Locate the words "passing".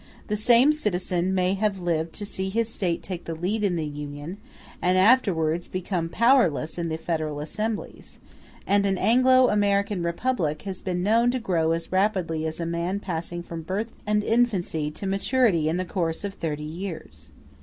12.99-13.43